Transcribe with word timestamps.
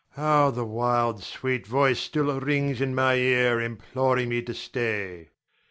How 0.13 0.49
the 0.49 0.65
wild, 0.65 1.21
sweet 1.23 1.67
voice 1.67 1.99
still 1.99 2.39
rings 2.39 2.81
in 2.81 2.95
my 2.95 3.13
ear 3.13 3.59
imploring 3.61 4.29
me 4.29 4.41
to 4.41 4.53
stay. 4.55 5.29